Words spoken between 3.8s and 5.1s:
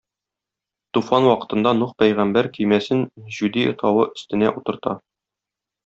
тавы өстенә утырта.